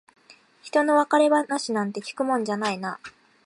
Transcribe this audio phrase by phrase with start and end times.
[0.63, 2.99] ひとの別れ話なんて聞くもんじゃないな。